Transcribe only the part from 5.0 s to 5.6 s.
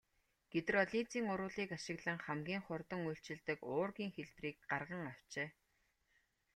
авчээ.